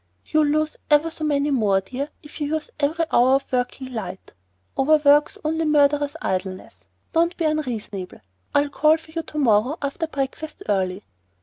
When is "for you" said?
8.97-9.21